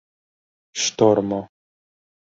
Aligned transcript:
ŝtormo 0.85 1.41